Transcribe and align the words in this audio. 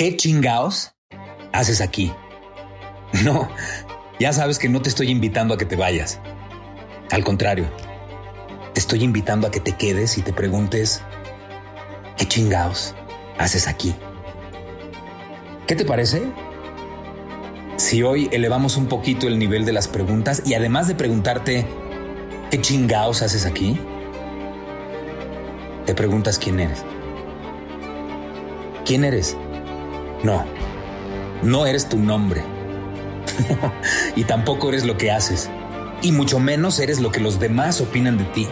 ¿Qué 0.00 0.16
chingaos 0.16 0.94
haces 1.52 1.82
aquí? 1.82 2.10
No, 3.22 3.50
ya 4.18 4.32
sabes 4.32 4.58
que 4.58 4.70
no 4.70 4.80
te 4.80 4.88
estoy 4.88 5.10
invitando 5.10 5.52
a 5.52 5.58
que 5.58 5.66
te 5.66 5.76
vayas. 5.76 6.20
Al 7.10 7.22
contrario, 7.22 7.68
te 8.72 8.80
estoy 8.80 9.04
invitando 9.04 9.46
a 9.46 9.50
que 9.50 9.60
te 9.60 9.72
quedes 9.72 10.16
y 10.16 10.22
te 10.22 10.32
preguntes, 10.32 11.02
¿qué 12.16 12.26
chingaos 12.26 12.94
haces 13.36 13.68
aquí? 13.68 13.94
¿Qué 15.66 15.76
te 15.76 15.84
parece? 15.84 16.22
Si 17.76 18.02
hoy 18.02 18.30
elevamos 18.32 18.78
un 18.78 18.86
poquito 18.86 19.28
el 19.28 19.38
nivel 19.38 19.66
de 19.66 19.74
las 19.74 19.86
preguntas 19.86 20.42
y 20.46 20.54
además 20.54 20.88
de 20.88 20.94
preguntarte, 20.94 21.66
¿qué 22.50 22.58
chingaos 22.58 23.20
haces 23.20 23.44
aquí? 23.44 23.78
Te 25.84 25.94
preguntas 25.94 26.38
quién 26.38 26.58
eres. 26.58 26.86
¿Quién 28.86 29.04
eres? 29.04 29.36
No, 30.22 30.44
no 31.42 31.66
eres 31.66 31.88
tu 31.88 31.98
nombre. 31.98 32.42
y 34.16 34.24
tampoco 34.24 34.68
eres 34.68 34.84
lo 34.84 34.96
que 34.96 35.10
haces. 35.10 35.50
Y 36.02 36.12
mucho 36.12 36.38
menos 36.38 36.78
eres 36.78 37.00
lo 37.00 37.10
que 37.10 37.20
los 37.20 37.40
demás 37.40 37.80
opinan 37.80 38.18
de 38.18 38.24
ti. 38.24 38.48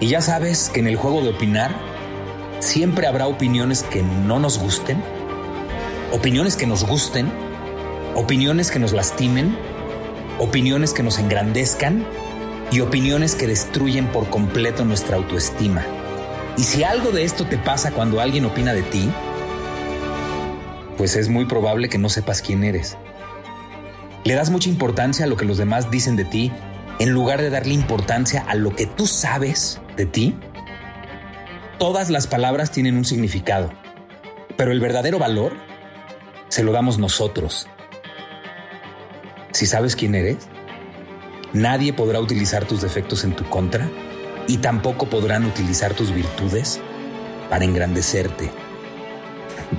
Y 0.00 0.08
ya 0.08 0.20
sabes 0.20 0.68
que 0.68 0.80
en 0.80 0.86
el 0.86 0.96
juego 0.96 1.22
de 1.22 1.30
opinar 1.30 1.74
siempre 2.60 3.06
habrá 3.06 3.26
opiniones 3.26 3.82
que 3.82 4.02
no 4.02 4.38
nos 4.38 4.58
gusten, 4.58 5.02
opiniones 6.12 6.56
que 6.56 6.66
nos 6.66 6.84
gusten, 6.86 7.30
opiniones 8.14 8.70
que 8.70 8.78
nos 8.78 8.92
lastimen, 8.92 9.56
opiniones 10.38 10.92
que 10.92 11.02
nos 11.02 11.18
engrandezcan 11.18 12.06
y 12.70 12.80
opiniones 12.80 13.34
que 13.34 13.46
destruyen 13.46 14.06
por 14.08 14.28
completo 14.28 14.84
nuestra 14.84 15.16
autoestima. 15.16 15.84
Y 16.58 16.62
si 16.64 16.84
algo 16.84 17.10
de 17.10 17.24
esto 17.24 17.46
te 17.46 17.58
pasa 17.58 17.92
cuando 17.92 18.20
alguien 18.20 18.44
opina 18.44 18.72
de 18.72 18.82
ti, 18.82 19.10
pues 20.96 21.16
es 21.16 21.28
muy 21.28 21.46
probable 21.46 21.88
que 21.88 21.98
no 21.98 22.08
sepas 22.08 22.42
quién 22.42 22.64
eres. 22.64 22.96
Le 24.24 24.34
das 24.34 24.50
mucha 24.50 24.68
importancia 24.68 25.24
a 25.24 25.28
lo 25.28 25.36
que 25.36 25.44
los 25.44 25.58
demás 25.58 25.90
dicen 25.90 26.16
de 26.16 26.24
ti 26.24 26.52
en 26.98 27.10
lugar 27.10 27.40
de 27.40 27.50
darle 27.50 27.74
importancia 27.74 28.44
a 28.48 28.54
lo 28.54 28.74
que 28.74 28.86
tú 28.86 29.06
sabes 29.06 29.80
de 29.96 30.06
ti. 30.06 30.36
Todas 31.78 32.10
las 32.10 32.26
palabras 32.26 32.70
tienen 32.70 32.96
un 32.96 33.04
significado, 33.04 33.70
pero 34.56 34.72
el 34.72 34.80
verdadero 34.80 35.18
valor 35.18 35.52
se 36.48 36.64
lo 36.64 36.72
damos 36.72 36.98
nosotros. 36.98 37.68
Si 39.52 39.66
sabes 39.66 39.94
quién 39.94 40.14
eres, 40.14 40.48
nadie 41.52 41.92
podrá 41.92 42.20
utilizar 42.20 42.64
tus 42.64 42.80
defectos 42.82 43.24
en 43.24 43.36
tu 43.36 43.44
contra 43.48 43.88
y 44.48 44.58
tampoco 44.58 45.06
podrán 45.06 45.44
utilizar 45.44 45.94
tus 45.94 46.12
virtudes 46.12 46.80
para 47.50 47.64
engrandecerte. 47.64 48.50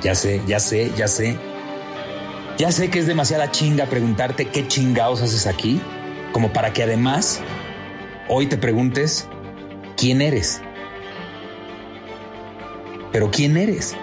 Ya 0.01 0.15
sé, 0.15 0.41
ya 0.47 0.59
sé, 0.59 0.91
ya 0.97 1.07
sé. 1.07 1.37
Ya 2.57 2.71
sé 2.71 2.89
que 2.89 2.99
es 2.99 3.07
demasiada 3.07 3.51
chinga 3.51 3.85
preguntarte 3.85 4.47
qué 4.47 4.67
chingados 4.67 5.21
haces 5.21 5.45
aquí, 5.47 5.79
como 6.33 6.51
para 6.53 6.73
que 6.73 6.83
además 6.83 7.39
hoy 8.29 8.47
te 8.47 8.57
preguntes 8.57 9.27
quién 9.95 10.21
eres. 10.21 10.61
Pero 13.11 13.31
¿quién 13.31 13.57
eres? 13.57 13.95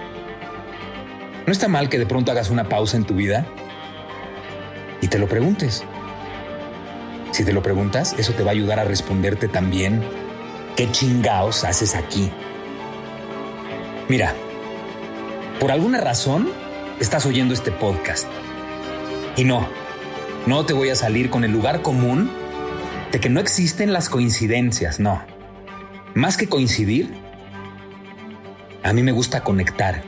No 1.46 1.52
está 1.52 1.68
mal 1.68 1.88
que 1.88 1.98
de 1.98 2.06
pronto 2.06 2.32
hagas 2.32 2.50
una 2.50 2.68
pausa 2.68 2.96
en 2.96 3.04
tu 3.04 3.14
vida 3.14 3.46
y 5.00 5.08
te 5.08 5.18
lo 5.18 5.28
preguntes. 5.28 5.84
Si 7.32 7.44
te 7.44 7.52
lo 7.52 7.62
preguntas, 7.62 8.14
eso 8.18 8.32
te 8.32 8.42
va 8.42 8.50
a 8.50 8.52
ayudar 8.52 8.78
a 8.78 8.84
responderte 8.84 9.48
también 9.48 10.02
qué 10.76 10.90
chingaos 10.90 11.64
haces 11.64 11.94
aquí. 11.96 12.30
Mira, 14.08 14.34
por 15.60 15.70
alguna 15.70 16.00
razón 16.00 16.50
estás 17.00 17.26
oyendo 17.26 17.54
este 17.54 17.70
podcast. 17.70 18.26
Y 19.36 19.44
no, 19.44 19.68
no 20.46 20.66
te 20.66 20.72
voy 20.72 20.90
a 20.90 20.94
salir 20.94 21.30
con 21.30 21.44
el 21.44 21.52
lugar 21.52 21.82
común 21.82 22.30
de 23.12 23.20
que 23.20 23.28
no 23.28 23.40
existen 23.40 23.92
las 23.92 24.08
coincidencias, 24.08 25.00
no. 25.00 25.22
Más 26.14 26.36
que 26.36 26.48
coincidir, 26.48 27.12
a 28.82 28.92
mí 28.92 29.02
me 29.02 29.12
gusta 29.12 29.42
conectar. 29.42 30.02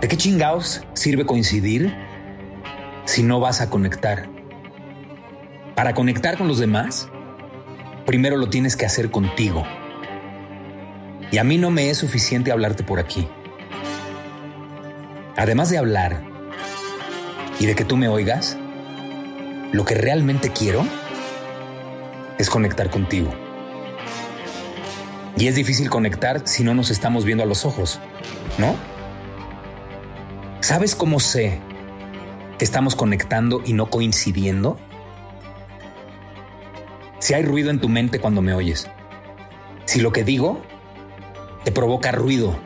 ¿De 0.00 0.08
qué 0.08 0.16
chingaos 0.16 0.82
sirve 0.94 1.24
coincidir 1.24 1.94
si 3.04 3.22
no 3.22 3.40
vas 3.40 3.60
a 3.60 3.70
conectar? 3.70 4.28
Para 5.74 5.94
conectar 5.94 6.36
con 6.36 6.48
los 6.48 6.58
demás, 6.58 7.08
primero 8.06 8.36
lo 8.36 8.48
tienes 8.48 8.76
que 8.76 8.86
hacer 8.86 9.10
contigo. 9.10 9.64
Y 11.30 11.38
a 11.38 11.44
mí 11.44 11.58
no 11.58 11.70
me 11.70 11.90
es 11.90 11.98
suficiente 11.98 12.52
hablarte 12.52 12.84
por 12.84 13.00
aquí. 13.00 13.26
Además 15.36 15.68
de 15.70 15.78
hablar 15.78 16.22
y 17.58 17.66
de 17.66 17.74
que 17.74 17.84
tú 17.84 17.96
me 17.96 18.08
oigas, 18.08 18.56
lo 19.72 19.84
que 19.84 19.94
realmente 19.94 20.50
quiero 20.50 20.86
es 22.38 22.48
conectar 22.48 22.90
contigo. 22.90 23.32
Y 25.36 25.48
es 25.48 25.56
difícil 25.56 25.90
conectar 25.90 26.46
si 26.46 26.62
no 26.62 26.74
nos 26.74 26.90
estamos 26.90 27.24
viendo 27.24 27.42
a 27.42 27.46
los 27.46 27.64
ojos, 27.64 27.98
¿no? 28.58 28.76
¿Sabes 30.60 30.94
cómo 30.94 31.18
sé 31.18 31.58
que 32.56 32.64
estamos 32.64 32.94
conectando 32.94 33.60
y 33.64 33.72
no 33.72 33.90
coincidiendo? 33.90 34.78
Si 37.18 37.34
hay 37.34 37.42
ruido 37.42 37.70
en 37.70 37.80
tu 37.80 37.88
mente 37.88 38.20
cuando 38.20 38.40
me 38.40 38.54
oyes, 38.54 38.88
si 39.86 40.00
lo 40.00 40.12
que 40.12 40.22
digo 40.22 40.62
te 41.64 41.72
provoca 41.72 42.12
ruido 42.12 42.56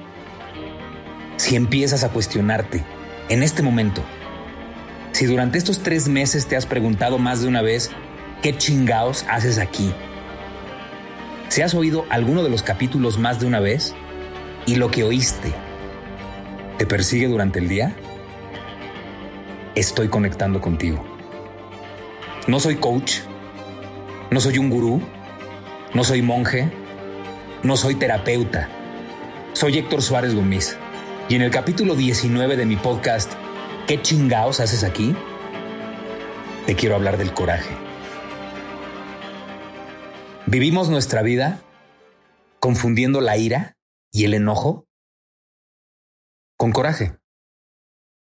si 1.38 1.54
empiezas 1.56 2.04
a 2.04 2.10
cuestionarte 2.10 2.84
en 3.28 3.42
este 3.42 3.62
momento, 3.62 4.02
si 5.12 5.24
durante 5.24 5.56
estos 5.56 5.82
tres 5.82 6.08
meses 6.08 6.46
te 6.46 6.56
has 6.56 6.66
preguntado 6.66 7.18
más 7.18 7.40
de 7.40 7.48
una 7.48 7.62
vez, 7.62 7.90
¿qué 8.42 8.56
chingaos 8.56 9.24
haces 9.30 9.58
aquí? 9.58 9.92
Si 11.48 11.62
has 11.62 11.74
oído 11.74 12.04
alguno 12.10 12.42
de 12.42 12.50
los 12.50 12.62
capítulos 12.62 13.18
más 13.18 13.40
de 13.40 13.46
una 13.46 13.60
vez 13.60 13.94
y 14.66 14.76
lo 14.76 14.90
que 14.90 15.04
oíste 15.04 15.54
te 16.76 16.86
persigue 16.86 17.28
durante 17.28 17.60
el 17.60 17.68
día, 17.68 17.94
estoy 19.74 20.08
conectando 20.08 20.60
contigo. 20.60 21.04
No 22.46 22.60
soy 22.60 22.76
coach, 22.76 23.20
no 24.30 24.40
soy 24.40 24.58
un 24.58 24.70
gurú, 24.70 25.00
no 25.94 26.04
soy 26.04 26.20
monje, 26.20 26.70
no 27.62 27.76
soy 27.76 27.94
terapeuta. 27.94 28.68
Soy 29.52 29.78
Héctor 29.78 30.02
Suárez 30.02 30.34
Gómez 30.34 30.76
y 31.28 31.34
en 31.34 31.42
el 31.42 31.50
capítulo 31.50 31.94
19 31.94 32.56
de 32.56 32.66
mi 32.66 32.76
podcast, 32.76 33.32
¿Qué 33.88 34.02
chingaos 34.02 34.60
haces 34.60 34.84
aquí? 34.84 35.16
Te 36.66 36.76
quiero 36.76 36.94
hablar 36.94 37.16
del 37.16 37.32
coraje. 37.32 37.74
Vivimos 40.44 40.90
nuestra 40.90 41.22
vida 41.22 41.62
confundiendo 42.60 43.22
la 43.22 43.38
ira 43.38 43.78
y 44.12 44.24
el 44.24 44.34
enojo 44.34 44.86
con 46.58 46.72
coraje. 46.72 47.18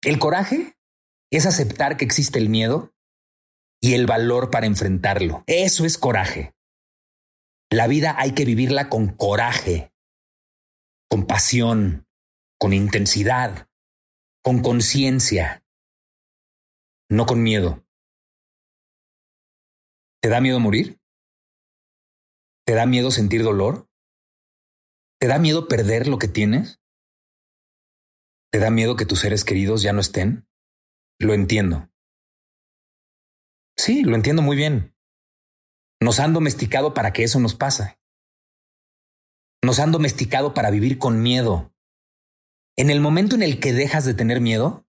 El 0.02 0.18
coraje 0.18 0.76
es 1.30 1.46
aceptar 1.46 1.96
que 1.96 2.04
existe 2.04 2.38
el 2.38 2.50
miedo 2.50 2.92
y 3.80 3.94
el 3.94 4.06
valor 4.06 4.50
para 4.50 4.66
enfrentarlo. 4.66 5.42
Eso 5.46 5.86
es 5.86 5.96
coraje. 5.96 6.54
La 7.70 7.86
vida 7.86 8.14
hay 8.18 8.32
que 8.32 8.44
vivirla 8.44 8.90
con 8.90 9.08
coraje, 9.08 9.90
con 11.08 11.26
pasión, 11.26 12.05
con 12.58 12.72
intensidad, 12.72 13.68
con 14.42 14.62
conciencia, 14.62 15.64
no 17.08 17.26
con 17.26 17.42
miedo. 17.42 17.84
¿Te 20.22 20.28
da 20.28 20.40
miedo 20.40 20.58
morir? 20.60 21.00
¿Te 22.66 22.74
da 22.74 22.86
miedo 22.86 23.10
sentir 23.10 23.42
dolor? 23.42 23.88
¿Te 25.20 25.28
da 25.28 25.38
miedo 25.38 25.68
perder 25.68 26.08
lo 26.08 26.18
que 26.18 26.28
tienes? 26.28 26.80
¿Te 28.50 28.58
da 28.58 28.70
miedo 28.70 28.96
que 28.96 29.06
tus 29.06 29.20
seres 29.20 29.44
queridos 29.44 29.82
ya 29.82 29.92
no 29.92 30.00
estén? 30.00 30.48
Lo 31.18 31.34
entiendo. 31.34 31.90
Sí, 33.76 34.02
lo 34.02 34.16
entiendo 34.16 34.42
muy 34.42 34.56
bien. 34.56 34.96
Nos 36.00 36.20
han 36.20 36.32
domesticado 36.32 36.94
para 36.94 37.12
que 37.12 37.22
eso 37.22 37.38
nos 37.38 37.54
pase. 37.54 37.98
Nos 39.62 39.78
han 39.78 39.92
domesticado 39.92 40.54
para 40.54 40.70
vivir 40.70 40.98
con 40.98 41.22
miedo, 41.22 41.74
En 42.76 42.90
el 42.90 43.00
momento 43.00 43.34
en 43.34 43.42
el 43.42 43.58
que 43.58 43.72
dejas 43.72 44.04
de 44.04 44.14
tener 44.14 44.40
miedo, 44.40 44.86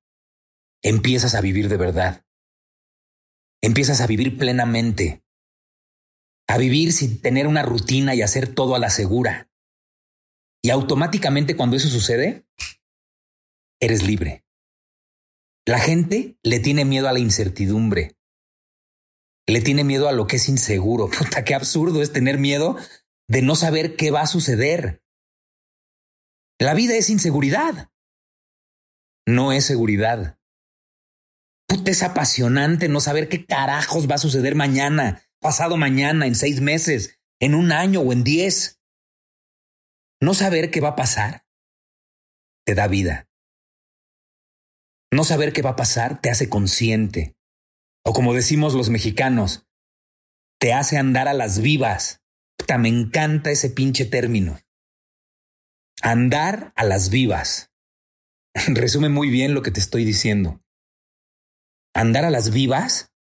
empiezas 0.83 1.35
a 1.35 1.41
vivir 1.41 1.69
de 1.69 1.77
verdad. 1.77 2.25
Empiezas 3.61 4.01
a 4.01 4.07
vivir 4.07 4.37
plenamente. 4.37 5.23
A 6.47 6.57
vivir 6.57 6.91
sin 6.91 7.21
tener 7.21 7.47
una 7.47 7.63
rutina 7.63 8.13
y 8.13 8.21
hacer 8.21 8.53
todo 8.53 8.75
a 8.75 8.79
la 8.79 8.89
segura. 8.89 9.49
Y 10.61 10.69
automáticamente 10.69 11.55
cuando 11.55 11.77
eso 11.77 11.87
sucede, 11.87 12.45
eres 13.79 14.03
libre. 14.03 14.45
La 15.65 15.79
gente 15.79 16.37
le 16.43 16.59
tiene 16.59 16.85
miedo 16.85 17.07
a 17.07 17.13
la 17.13 17.19
incertidumbre. 17.19 18.17
Le 19.47 19.61
tiene 19.61 19.83
miedo 19.83 20.09
a 20.09 20.13
lo 20.13 20.27
que 20.27 20.37
es 20.37 20.49
inseguro. 20.49 21.09
Puta, 21.17 21.43
qué 21.43 21.55
absurdo 21.55 22.01
es 22.01 22.11
tener 22.11 22.37
miedo 22.37 22.77
de 23.29 23.41
no 23.41 23.55
saber 23.55 23.95
qué 23.95 24.11
va 24.11 24.21
a 24.21 24.27
suceder. 24.27 25.03
La 26.59 26.73
vida 26.73 26.95
es 26.95 27.09
inseguridad. 27.09 27.91
No 29.27 29.51
es 29.51 29.65
seguridad. 29.65 30.39
Puta, 31.67 31.91
es 31.91 32.01
apasionante 32.01 32.87
no 32.87 32.99
saber 32.99 33.29
qué 33.29 33.45
carajos 33.45 34.09
va 34.09 34.15
a 34.15 34.19
suceder 34.19 34.55
mañana, 34.55 35.23
pasado 35.39 35.77
mañana, 35.77 36.25
en 36.25 36.35
seis 36.35 36.61
meses, 36.61 37.19
en 37.39 37.55
un 37.55 37.71
año 37.71 38.01
o 38.01 38.13
en 38.13 38.23
diez. 38.23 38.79
No 40.21 40.33
saber 40.33 40.71
qué 40.71 40.81
va 40.81 40.89
a 40.89 40.95
pasar 40.95 41.47
te 42.67 42.75
da 42.75 42.87
vida. 42.87 43.29
No 45.09 45.23
saber 45.23 45.53
qué 45.53 45.61
va 45.61 45.69
a 45.71 45.75
pasar 45.77 46.19
te 46.19 46.29
hace 46.29 46.49
consciente. 46.49 47.37
O 48.03 48.11
como 48.11 48.33
decimos 48.33 48.73
los 48.73 48.89
mexicanos, 48.89 49.65
te 50.59 50.73
hace 50.73 50.97
andar 50.97 51.29
a 51.29 51.33
las 51.33 51.61
vivas. 51.61 52.21
Puta, 52.57 52.77
me 52.77 52.89
encanta 52.89 53.51
ese 53.51 53.69
pinche 53.69 54.03
término. 54.03 54.59
Andar 56.01 56.73
a 56.75 56.83
las 56.83 57.09
vivas. 57.09 57.71
Resume 58.67 59.09
muy 59.09 59.29
bien 59.29 59.53
lo 59.53 59.63
que 59.63 59.71
te 59.71 59.79
estoy 59.79 60.05
diciendo. 60.05 60.61
Andar 61.93 62.23
a 62.25 62.29
las 62.29 62.51
vivas 62.51 63.11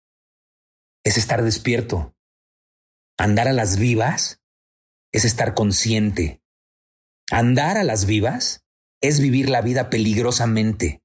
es 1.03 1.17
estar 1.17 1.43
despierto. 1.43 2.15
Andar 3.17 3.47
a 3.47 3.53
las 3.53 3.79
vivas 3.79 4.41
es 5.11 5.25
estar 5.25 5.55
consciente. 5.55 6.43
Andar 7.31 7.77
a 7.77 7.83
las 7.83 8.05
vivas 8.05 8.63
es 9.01 9.19
vivir 9.19 9.49
la 9.49 9.61
vida 9.61 9.89
peligrosamente. 9.89 11.01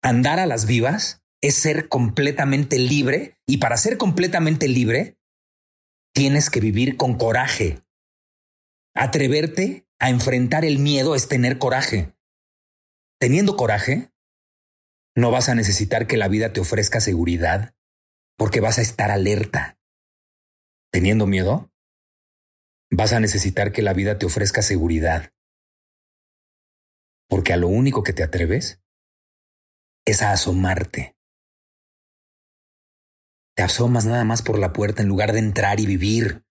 Andar 0.00 0.38
a 0.38 0.46
las 0.46 0.66
vivas 0.66 1.22
es 1.40 1.56
ser 1.56 1.88
completamente 1.88 2.78
libre 2.78 3.36
y 3.46 3.58
para 3.58 3.76
ser 3.76 3.98
completamente 3.98 4.68
libre 4.68 5.18
tienes 6.14 6.50
que 6.50 6.60
vivir 6.60 6.96
con 6.96 7.18
coraje. 7.18 7.82
Atreverte 8.94 9.88
a 10.02 10.10
enfrentar 10.10 10.64
el 10.64 10.80
miedo 10.80 11.14
es 11.14 11.28
tener 11.28 11.58
coraje. 11.58 12.12
Teniendo 13.20 13.56
coraje, 13.56 14.12
no 15.14 15.30
vas 15.30 15.48
a 15.48 15.54
necesitar 15.54 16.08
que 16.08 16.16
la 16.16 16.26
vida 16.26 16.52
te 16.52 16.58
ofrezca 16.58 17.00
seguridad, 17.00 17.76
porque 18.36 18.58
vas 18.58 18.78
a 18.78 18.82
estar 18.82 19.12
alerta. 19.12 19.78
Teniendo 20.90 21.28
miedo, 21.28 21.70
vas 22.90 23.12
a 23.12 23.20
necesitar 23.20 23.70
que 23.70 23.82
la 23.82 23.92
vida 23.92 24.18
te 24.18 24.26
ofrezca 24.26 24.60
seguridad, 24.60 25.32
porque 27.28 27.52
a 27.52 27.56
lo 27.56 27.68
único 27.68 28.02
que 28.02 28.12
te 28.12 28.24
atreves 28.24 28.82
es 30.04 30.20
a 30.20 30.32
asomarte. 30.32 31.16
Te 33.54 33.62
asomas 33.62 34.04
nada 34.04 34.24
más 34.24 34.42
por 34.42 34.58
la 34.58 34.72
puerta 34.72 35.00
en 35.00 35.08
lugar 35.08 35.32
de 35.32 35.38
entrar 35.38 35.78
y 35.78 35.86
vivir. 35.86 36.44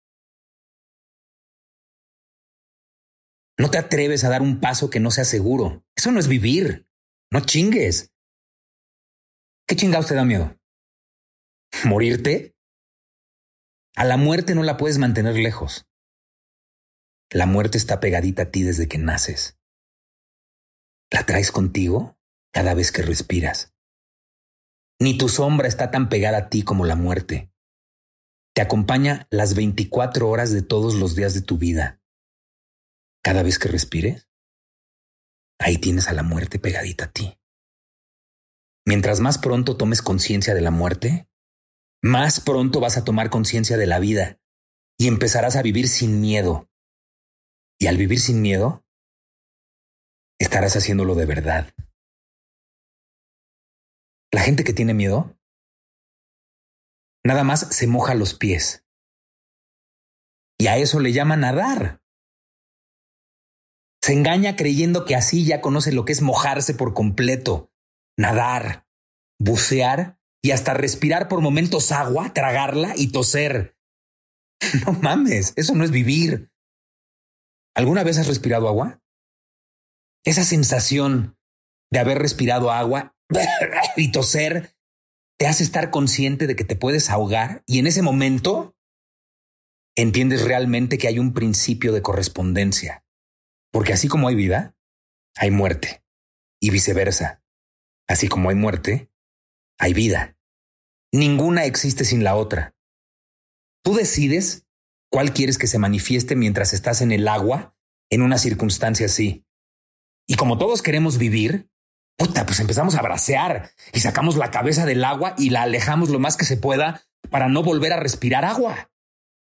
No 3.61 3.69
te 3.69 3.77
atreves 3.77 4.23
a 4.23 4.29
dar 4.29 4.41
un 4.41 4.59
paso 4.59 4.89
que 4.89 4.99
no 4.99 5.11
sea 5.11 5.23
seguro. 5.23 5.85
Eso 5.95 6.11
no 6.11 6.19
es 6.19 6.27
vivir. 6.27 6.89
No 7.31 7.41
chingues. 7.41 8.11
¿Qué 9.67 9.75
chingados 9.75 10.07
te 10.07 10.15
da 10.15 10.25
miedo? 10.25 10.59
¿Morirte? 11.83 12.55
A 13.95 14.03
la 14.03 14.17
muerte 14.17 14.55
no 14.55 14.63
la 14.63 14.77
puedes 14.77 14.97
mantener 14.97 15.35
lejos. 15.35 15.85
La 17.29 17.45
muerte 17.45 17.77
está 17.77 17.99
pegadita 17.99 18.41
a 18.41 18.49
ti 18.49 18.63
desde 18.63 18.87
que 18.87 18.97
naces. 18.97 19.59
La 21.11 21.27
traes 21.27 21.51
contigo 21.51 22.17
cada 22.51 22.73
vez 22.73 22.91
que 22.91 23.03
respiras. 23.03 23.75
Ni 24.99 25.19
tu 25.19 25.29
sombra 25.29 25.67
está 25.67 25.91
tan 25.91 26.09
pegada 26.09 26.37
a 26.39 26.49
ti 26.49 26.63
como 26.63 26.83
la 26.83 26.95
muerte. 26.95 27.53
Te 28.55 28.63
acompaña 28.63 29.27
las 29.29 29.53
24 29.53 30.27
horas 30.27 30.51
de 30.51 30.63
todos 30.63 30.95
los 30.95 31.15
días 31.15 31.35
de 31.35 31.43
tu 31.43 31.59
vida 31.59 32.00
cada 33.23 33.43
vez 33.43 33.59
que 33.59 33.67
respires, 33.67 34.27
ahí 35.59 35.77
tienes 35.77 36.07
a 36.07 36.13
la 36.13 36.23
muerte 36.23 36.59
pegadita 36.59 37.05
a 37.05 37.11
ti. 37.11 37.37
Mientras 38.85 39.19
más 39.19 39.37
pronto 39.37 39.77
tomes 39.77 40.01
conciencia 40.01 40.55
de 40.55 40.61
la 40.61 40.71
muerte, 40.71 41.29
más 42.01 42.39
pronto 42.39 42.79
vas 42.79 42.97
a 42.97 43.03
tomar 43.03 43.29
conciencia 43.29 43.77
de 43.77 43.85
la 43.85 43.99
vida 43.99 44.39
y 44.97 45.07
empezarás 45.07 45.55
a 45.55 45.61
vivir 45.61 45.87
sin 45.87 46.19
miedo. 46.19 46.67
Y 47.79 47.87
al 47.87 47.97
vivir 47.97 48.19
sin 48.19 48.41
miedo, 48.41 48.83
estarás 50.39 50.75
haciéndolo 50.75 51.15
de 51.15 51.25
verdad. 51.25 51.73
La 54.31 54.41
gente 54.41 54.63
que 54.63 54.73
tiene 54.73 54.93
miedo, 54.93 55.37
nada 57.23 57.43
más 57.43 57.75
se 57.75 57.85
moja 57.85 58.15
los 58.15 58.33
pies. 58.33 58.85
Y 60.57 60.67
a 60.67 60.77
eso 60.77 60.99
le 60.99 61.13
llama 61.13 61.35
nadar. 61.35 62.00
Se 64.03 64.13
engaña 64.13 64.55
creyendo 64.55 65.05
que 65.05 65.15
así 65.15 65.45
ya 65.45 65.61
conoce 65.61 65.91
lo 65.91 66.05
que 66.05 66.13
es 66.13 66.21
mojarse 66.21 66.73
por 66.73 66.93
completo, 66.93 67.71
nadar, 68.17 68.87
bucear 69.39 70.19
y 70.41 70.51
hasta 70.51 70.73
respirar 70.73 71.27
por 71.27 71.41
momentos 71.41 71.91
agua, 71.91 72.33
tragarla 72.33 72.93
y 72.95 73.11
toser. 73.11 73.77
No 74.85 74.93
mames, 74.93 75.53
eso 75.55 75.73
no 75.73 75.83
es 75.83 75.91
vivir. 75.91 76.51
¿Alguna 77.75 78.03
vez 78.03 78.19
has 78.19 78.27
respirado 78.27 78.67
agua? 78.67 79.01
Esa 80.23 80.43
sensación 80.43 81.37
de 81.91 81.99
haber 81.99 82.19
respirado 82.19 82.71
agua 82.71 83.15
y 83.97 84.11
toser 84.11 84.75
te 85.39 85.47
hace 85.47 85.63
estar 85.63 85.89
consciente 85.89 86.45
de 86.45 86.55
que 86.55 86.63
te 86.63 86.75
puedes 86.75 87.09
ahogar 87.09 87.63
y 87.65 87.79
en 87.79 87.87
ese 87.87 88.03
momento 88.03 88.75
entiendes 89.95 90.43
realmente 90.43 90.99
que 90.99 91.07
hay 91.07 91.17
un 91.17 91.33
principio 91.33 91.91
de 91.91 92.03
correspondencia. 92.03 93.03
Porque 93.71 93.93
así 93.93 94.07
como 94.07 94.27
hay 94.27 94.35
vida, 94.35 94.75
hay 95.35 95.51
muerte. 95.51 96.03
Y 96.59 96.69
viceversa. 96.69 97.43
Así 98.07 98.27
como 98.27 98.49
hay 98.49 98.55
muerte, 98.55 99.11
hay 99.79 99.93
vida. 99.93 100.37
Ninguna 101.11 101.65
existe 101.65 102.05
sin 102.05 102.23
la 102.23 102.35
otra. 102.35 102.75
Tú 103.83 103.95
decides 103.95 104.67
cuál 105.09 105.33
quieres 105.33 105.57
que 105.57 105.67
se 105.67 105.79
manifieste 105.79 106.35
mientras 106.35 106.73
estás 106.73 107.01
en 107.01 107.11
el 107.11 107.27
agua 107.27 107.75
en 108.09 108.21
una 108.21 108.37
circunstancia 108.37 109.07
así. 109.07 109.45
Y 110.27 110.35
como 110.35 110.57
todos 110.57 110.81
queremos 110.81 111.17
vivir, 111.17 111.69
puta, 112.17 112.45
pues 112.45 112.59
empezamos 112.59 112.95
a 112.95 113.01
bracear 113.01 113.71
y 113.93 114.01
sacamos 114.01 114.35
la 114.35 114.51
cabeza 114.51 114.85
del 114.85 115.03
agua 115.03 115.33
y 115.37 115.49
la 115.49 115.63
alejamos 115.63 116.09
lo 116.09 116.19
más 116.19 116.37
que 116.37 116.45
se 116.45 116.57
pueda 116.57 117.03
para 117.29 117.49
no 117.49 117.63
volver 117.63 117.93
a 117.93 117.99
respirar 117.99 118.45
agua. 118.45 118.91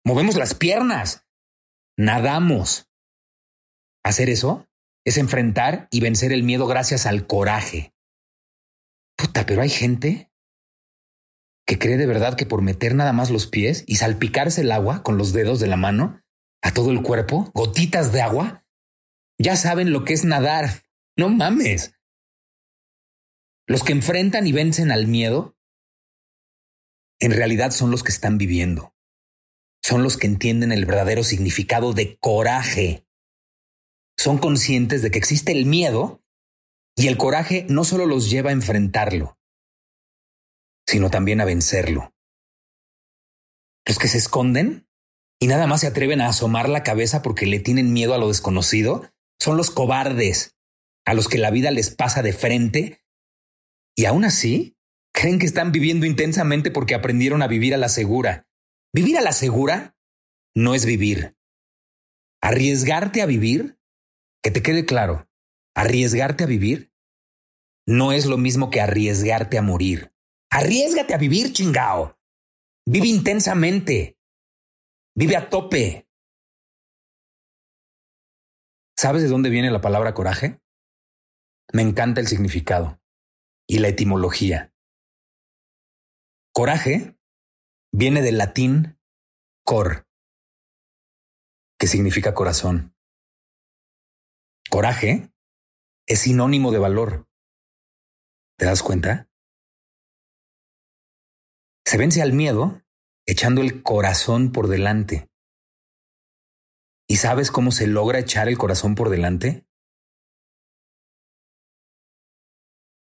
Movemos 0.04 0.36
las 0.36 0.54
piernas, 0.54 1.26
nadamos, 1.96 2.88
Hacer 4.04 4.28
eso 4.28 4.68
es 5.04 5.16
enfrentar 5.16 5.88
y 5.90 6.00
vencer 6.00 6.32
el 6.32 6.42
miedo 6.42 6.66
gracias 6.66 7.06
al 7.06 7.26
coraje. 7.26 7.94
Puta, 9.16 9.46
pero 9.46 9.62
hay 9.62 9.70
gente 9.70 10.30
que 11.66 11.78
cree 11.78 11.96
de 11.96 12.06
verdad 12.06 12.36
que 12.36 12.46
por 12.46 12.60
meter 12.60 12.94
nada 12.94 13.12
más 13.12 13.30
los 13.30 13.46
pies 13.46 13.84
y 13.86 13.96
salpicarse 13.96 14.60
el 14.60 14.72
agua 14.72 15.02
con 15.02 15.16
los 15.16 15.32
dedos 15.32 15.58
de 15.60 15.66
la 15.66 15.76
mano 15.76 16.22
a 16.62 16.72
todo 16.72 16.90
el 16.90 17.02
cuerpo, 17.02 17.50
gotitas 17.54 18.12
de 18.12 18.20
agua, 18.20 18.66
ya 19.38 19.56
saben 19.56 19.92
lo 19.92 20.04
que 20.04 20.12
es 20.12 20.24
nadar. 20.24 20.82
No 21.16 21.28
mames. 21.28 21.94
Los 23.66 23.82
que 23.82 23.92
enfrentan 23.92 24.46
y 24.46 24.52
vencen 24.52 24.90
al 24.90 25.06
miedo, 25.06 25.56
en 27.20 27.32
realidad 27.32 27.70
son 27.70 27.90
los 27.90 28.02
que 28.02 28.12
están 28.12 28.36
viviendo. 28.36 28.94
Son 29.82 30.02
los 30.02 30.16
que 30.18 30.26
entienden 30.26 30.72
el 30.72 30.84
verdadero 30.84 31.24
significado 31.24 31.92
de 31.92 32.18
coraje 32.18 33.03
son 34.16 34.38
conscientes 34.38 35.02
de 35.02 35.10
que 35.10 35.18
existe 35.18 35.52
el 35.52 35.66
miedo 35.66 36.22
y 36.96 37.08
el 37.08 37.16
coraje 37.16 37.66
no 37.68 37.84
solo 37.84 38.06
los 38.06 38.30
lleva 38.30 38.50
a 38.50 38.52
enfrentarlo, 38.54 39.38
sino 40.86 41.10
también 41.10 41.40
a 41.40 41.44
vencerlo. 41.44 42.14
Los 43.86 43.98
que 43.98 44.08
se 44.08 44.18
esconden 44.18 44.88
y 45.40 45.46
nada 45.46 45.66
más 45.66 45.82
se 45.82 45.88
atreven 45.88 46.20
a 46.20 46.28
asomar 46.28 46.68
la 46.68 46.82
cabeza 46.82 47.22
porque 47.22 47.46
le 47.46 47.60
tienen 47.60 47.92
miedo 47.92 48.14
a 48.14 48.18
lo 48.18 48.28
desconocido 48.28 49.10
son 49.40 49.56
los 49.56 49.70
cobardes, 49.70 50.56
a 51.04 51.12
los 51.12 51.28
que 51.28 51.38
la 51.38 51.50
vida 51.50 51.70
les 51.70 51.90
pasa 51.90 52.22
de 52.22 52.32
frente 52.32 53.04
y 53.96 54.06
aún 54.06 54.24
así 54.24 54.76
creen 55.12 55.38
que 55.38 55.46
están 55.46 55.72
viviendo 55.72 56.06
intensamente 56.06 56.70
porque 56.70 56.94
aprendieron 56.94 57.42
a 57.42 57.46
vivir 57.46 57.74
a 57.74 57.78
la 57.78 57.88
segura. 57.88 58.46
Vivir 58.92 59.18
a 59.18 59.20
la 59.20 59.32
segura 59.32 59.96
no 60.54 60.74
es 60.74 60.86
vivir. 60.86 61.36
Arriesgarte 62.40 63.22
a 63.22 63.26
vivir 63.26 63.78
que 64.44 64.52
te 64.52 64.62
quede 64.62 64.86
claro, 64.86 65.26
Arriesgarte 65.76 66.44
a 66.44 66.46
vivir 66.46 66.92
no 67.86 68.12
es 68.12 68.26
lo 68.26 68.38
mismo 68.38 68.70
que 68.70 68.80
arriesgarte 68.80 69.58
a 69.58 69.62
morir. 69.62 70.14
Arriesgate 70.50 71.12
a 71.14 71.18
vivir, 71.18 71.52
chingao. 71.52 72.18
Vive 72.86 73.08
intensamente. 73.08 74.16
Vive 75.16 75.36
a 75.36 75.50
tope. 75.50 76.08
¿Sabes 78.96 79.22
de 79.22 79.28
dónde 79.28 79.50
viene 79.50 79.70
la 79.70 79.80
palabra 79.80 80.14
coraje? 80.14 80.60
Me 81.72 81.82
encanta 81.82 82.20
el 82.20 82.28
significado 82.28 83.00
y 83.66 83.78
la 83.78 83.88
etimología. 83.88 84.72
Coraje 86.52 87.18
viene 87.92 88.22
del 88.22 88.38
latín 88.38 88.98
cor, 89.64 90.06
que 91.78 91.88
significa 91.88 92.32
corazón. 92.32 92.93
Coraje 94.70 95.30
es 96.06 96.20
sinónimo 96.20 96.72
de 96.72 96.78
valor. 96.78 97.28
¿Te 98.58 98.66
das 98.66 98.82
cuenta? 98.82 99.28
Se 101.86 101.98
vence 101.98 102.22
al 102.22 102.32
miedo 102.32 102.82
echando 103.26 103.60
el 103.60 103.82
corazón 103.82 104.52
por 104.52 104.68
delante. 104.68 105.28
¿Y 107.08 107.16
sabes 107.16 107.50
cómo 107.50 107.70
se 107.70 107.86
logra 107.86 108.18
echar 108.18 108.48
el 108.48 108.58
corazón 108.58 108.94
por 108.94 109.10
delante? 109.10 109.66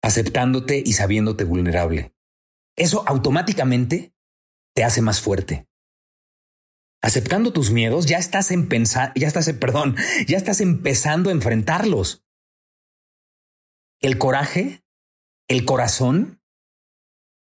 Aceptándote 0.02 0.82
y 0.84 0.94
sabiéndote 0.94 1.44
vulnerable. 1.44 2.14
Eso 2.76 3.04
automáticamente 3.06 4.14
te 4.74 4.84
hace 4.84 5.02
más 5.02 5.20
fuerte. 5.20 5.68
Aceptando 7.02 7.52
tus 7.52 7.72
miedos, 7.72 8.06
ya 8.06 8.18
estás 8.18 8.52
en 8.52 8.68
pensar, 8.68 9.12
ya 9.16 9.26
estás, 9.26 9.52
perdón, 9.54 9.96
ya 10.28 10.36
estás 10.36 10.60
empezando 10.60 11.30
a 11.30 11.32
enfrentarlos. 11.32 12.24
El 14.00 14.18
coraje, 14.18 14.84
el 15.48 15.64
corazón, 15.64 16.40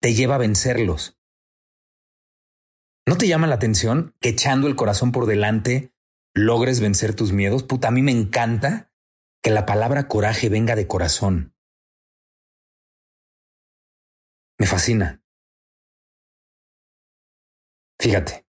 te 0.00 0.12
lleva 0.12 0.34
a 0.34 0.38
vencerlos. 0.38 1.18
¿No 3.06 3.16
te 3.16 3.28
llama 3.28 3.46
la 3.46 3.54
atención 3.54 4.16
que 4.20 4.30
echando 4.30 4.66
el 4.66 4.76
corazón 4.76 5.12
por 5.12 5.26
delante 5.26 5.94
logres 6.34 6.80
vencer 6.80 7.14
tus 7.14 7.32
miedos? 7.32 7.62
Puta, 7.62 7.88
a 7.88 7.90
mí 7.92 8.02
me 8.02 8.12
encanta 8.12 8.92
que 9.40 9.50
la 9.50 9.66
palabra 9.66 10.08
coraje 10.08 10.48
venga 10.48 10.74
de 10.74 10.88
corazón. 10.88 11.54
Me 14.58 14.66
fascina. 14.66 15.22
Fíjate. 18.00 18.43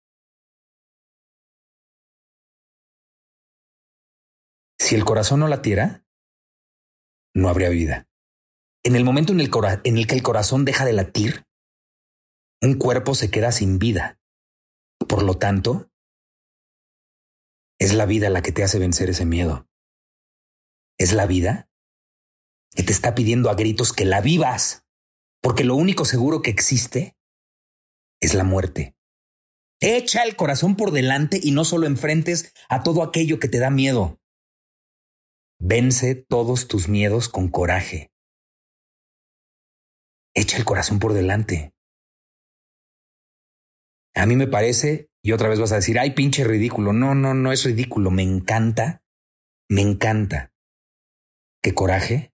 Si 4.83 4.95
el 4.95 5.05
corazón 5.05 5.39
no 5.39 5.47
latiera, 5.47 6.05
no 7.33 7.47
habría 7.47 7.69
vida. 7.69 8.09
En 8.83 8.97
el 8.97 9.05
momento 9.05 9.31
en 9.31 9.39
el, 9.39 10.07
que 10.07 10.15
el 10.15 10.23
corazón 10.23 10.65
deja 10.65 10.83
de 10.83 10.91
latir, 10.91 11.45
un 12.61 12.73
cuerpo 12.77 13.15
se 13.15 13.31
queda 13.31 13.53
sin 13.53 13.79
vida. 13.79 14.19
Por 15.07 15.23
lo 15.23 15.37
tanto, 15.37 15.89
es 17.79 17.93
la 17.93 18.05
vida 18.05 18.29
la 18.29 18.41
que 18.41 18.51
te 18.51 18.61
hace 18.61 18.77
vencer 18.77 19.09
ese 19.09 19.23
miedo. 19.23 19.69
Es 20.97 21.13
la 21.13 21.27
vida 21.27 21.69
que 22.75 22.83
te 22.83 22.91
está 22.91 23.15
pidiendo 23.15 23.49
a 23.49 23.55
gritos 23.55 23.93
que 23.93 24.03
la 24.03 24.19
vivas, 24.19 24.85
porque 25.41 25.63
lo 25.63 25.75
único 25.75 26.03
seguro 26.03 26.41
que 26.41 26.51
existe 26.51 27.15
es 28.19 28.33
la 28.33 28.43
muerte. 28.43 28.97
Echa 29.79 30.23
el 30.23 30.35
corazón 30.35 30.75
por 30.75 30.91
delante 30.91 31.39
y 31.41 31.51
no 31.51 31.63
solo 31.63 31.87
enfrentes 31.87 32.53
a 32.67 32.83
todo 32.83 33.01
aquello 33.01 33.39
que 33.39 33.47
te 33.47 33.59
da 33.59 33.69
miedo. 33.69 34.19
Vence 35.65 36.15
todos 36.15 36.67
tus 36.67 36.89
miedos 36.89 37.29
con 37.29 37.47
coraje. 37.47 38.11
Echa 40.35 40.57
el 40.57 40.65
corazón 40.65 40.99
por 40.99 41.13
delante. 41.13 41.73
A 44.13 44.25
mí 44.25 44.35
me 44.35 44.47
parece, 44.47 45.09
y 45.23 45.31
otra 45.31 45.47
vez 45.47 45.61
vas 45.61 45.71
a 45.71 45.77
decir, 45.77 45.99
ay, 45.99 46.11
pinche 46.15 46.43
ridículo. 46.43 46.91
No, 46.91 47.15
no, 47.15 47.33
no 47.33 47.53
es 47.53 47.63
ridículo. 47.63 48.11
Me 48.11 48.23
encanta, 48.23 49.05
me 49.69 49.79
encanta 49.79 50.51
que 51.61 51.73
coraje 51.73 52.33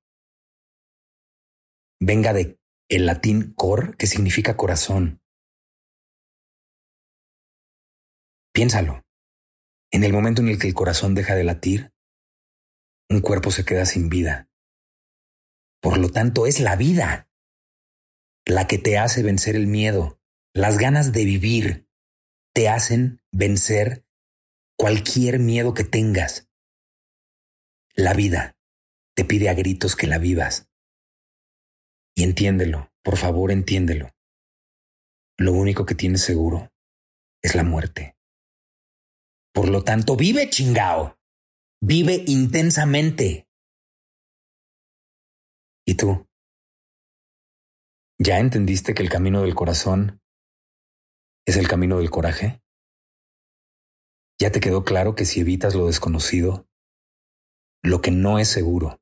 venga 2.01 2.33
de 2.33 2.59
el 2.89 3.05
latín 3.05 3.53
cor, 3.53 3.95
que 3.97 4.07
significa 4.07 4.57
corazón. 4.57 5.21
Piénsalo. 8.53 9.03
En 9.91 10.03
el 10.03 10.13
momento 10.13 10.41
en 10.41 10.47
el 10.47 10.57
que 10.57 10.67
el 10.67 10.73
corazón 10.73 11.13
deja 11.13 11.35
de 11.35 11.43
latir, 11.43 11.93
un 13.09 13.21
cuerpo 13.21 13.51
se 13.51 13.65
queda 13.65 13.85
sin 13.85 14.09
vida. 14.09 14.49
Por 15.81 15.97
lo 15.97 16.09
tanto, 16.09 16.45
es 16.45 16.59
la 16.59 16.75
vida 16.75 17.29
la 18.45 18.67
que 18.67 18.77
te 18.77 18.97
hace 18.97 19.21
vencer 19.21 19.55
el 19.55 19.67
miedo, 19.67 20.19
las 20.53 20.77
ganas 20.77 21.11
de 21.11 21.23
vivir 21.23 21.87
te 22.53 22.67
hacen 22.67 23.21
vencer 23.31 24.05
cualquier 24.77 25.39
miedo 25.39 25.73
que 25.73 25.83
tengas. 25.83 26.49
La 27.93 28.13
vida 28.13 28.57
te 29.15 29.25
pide 29.25 29.49
a 29.49 29.53
gritos 29.53 29.95
que 29.95 30.07
la 30.07 30.17
vivas. 30.17 30.67
Y 32.15 32.23
entiéndelo, 32.23 32.91
por 33.03 33.17
favor, 33.17 33.51
entiéndelo. 33.51 34.09
Lo 35.37 35.53
único 35.53 35.85
que 35.85 35.95
tienes 35.95 36.21
seguro 36.21 36.71
es 37.41 37.55
la 37.55 37.63
muerte. 37.63 38.17
Por 39.53 39.69
lo 39.69 39.83
tanto, 39.83 40.15
vive 40.15 40.49
chingao. 40.49 41.18
Vive 41.81 42.25
intensamente. 42.27 43.47
¿Y 45.87 45.95
tú? 45.95 46.27
¿Ya 48.19 48.39
entendiste 48.39 48.93
que 48.93 49.01
el 49.01 49.09
camino 49.09 49.43
del 49.43 49.55
corazón 49.55 50.21
es 51.47 51.55
el 51.55 51.69
camino 51.69 51.99
del 51.99 52.09
coraje? 52.09 52.61
¿Ya 54.41 54.51
te 54.51 54.59
quedó 54.59 54.83
claro 54.83 55.15
que 55.15 55.23
si 55.23 55.39
evitas 55.39 55.73
lo 55.73 55.87
desconocido, 55.87 56.67
lo 57.81 58.01
que 58.01 58.11
no 58.11 58.39
es 58.39 58.49
seguro, 58.49 59.01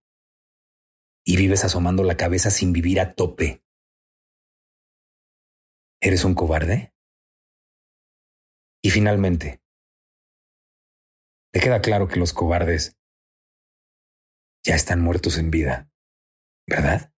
y 1.26 1.36
vives 1.36 1.64
asomando 1.64 2.04
la 2.04 2.16
cabeza 2.16 2.52
sin 2.52 2.74
vivir 2.74 3.00
a 3.00 3.16
tope, 3.16 3.64
eres 6.00 6.24
un 6.24 6.36
cobarde? 6.36 6.94
Y 8.84 8.92
finalmente, 8.92 9.64
te 11.58 11.64
queda 11.64 11.82
claro 11.82 12.08
que 12.08 12.20
los 12.20 12.34
cobardes 12.34 12.96
ya 14.64 14.76
están 14.76 15.02
muertos 15.02 15.40
en 15.40 15.50
vida, 15.50 15.88
¿verdad? 16.68 17.10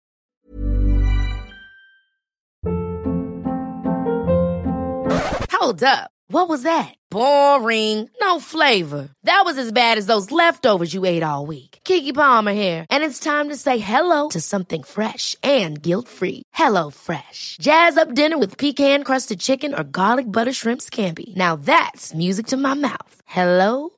Hold 5.50 5.82
up. 5.82 6.10
What 6.30 6.48
was 6.48 6.62
that? 6.62 6.94
Boring. 7.10 8.10
No 8.20 8.38
flavor. 8.38 9.08
That 9.24 9.42
was 9.44 9.56
as 9.58 9.72
bad 9.72 9.98
as 9.98 10.06
those 10.06 10.30
leftovers 10.30 10.92
you 10.94 11.04
ate 11.06 11.24
all 11.24 11.46
week. 11.46 11.80
Kiki 11.82 12.12
Palmer 12.12 12.52
here, 12.52 12.86
and 12.90 13.02
it's 13.02 13.18
time 13.18 13.48
to 13.48 13.56
say 13.56 13.78
hello 13.78 14.28
to 14.28 14.40
something 14.40 14.84
fresh 14.84 15.34
and 15.42 15.82
guilt-free. 15.82 16.42
Hello 16.52 16.90
Fresh. 16.90 17.56
Jazz 17.60 17.96
up 17.96 18.14
dinner 18.14 18.38
with 18.38 18.56
pecan-crusted 18.56 19.40
chicken 19.40 19.74
or 19.74 19.82
garlic 19.82 20.26
butter 20.30 20.52
shrimp 20.52 20.82
scampi. 20.82 21.34
Now 21.34 21.56
that's 21.56 22.14
music 22.14 22.46
to 22.48 22.56
my 22.56 22.74
mouth. 22.74 23.14
Hello 23.26 23.97